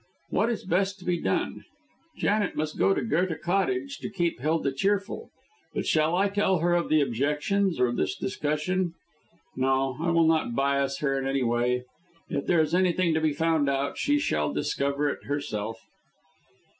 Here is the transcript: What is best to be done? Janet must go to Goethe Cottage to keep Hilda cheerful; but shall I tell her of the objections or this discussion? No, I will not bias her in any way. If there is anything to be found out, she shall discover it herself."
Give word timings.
What 0.31 0.49
is 0.49 0.65
best 0.65 0.97
to 0.97 1.05
be 1.05 1.19
done? 1.21 1.63
Janet 2.17 2.55
must 2.55 2.79
go 2.79 2.95
to 2.95 3.03
Goethe 3.03 3.39
Cottage 3.43 3.99
to 3.99 4.09
keep 4.09 4.39
Hilda 4.39 4.71
cheerful; 4.71 5.29
but 5.75 5.85
shall 5.85 6.15
I 6.15 6.27
tell 6.27 6.57
her 6.57 6.73
of 6.73 6.89
the 6.89 7.01
objections 7.01 7.79
or 7.79 7.91
this 7.91 8.15
discussion? 8.15 8.95
No, 9.55 9.97
I 10.01 10.09
will 10.09 10.25
not 10.25 10.55
bias 10.55 10.97
her 11.01 11.19
in 11.19 11.27
any 11.27 11.43
way. 11.43 11.83
If 12.31 12.47
there 12.47 12.61
is 12.61 12.73
anything 12.73 13.13
to 13.13 13.21
be 13.21 13.31
found 13.33 13.69
out, 13.69 13.99
she 13.99 14.17
shall 14.17 14.51
discover 14.51 15.07
it 15.07 15.25
herself." 15.25 15.79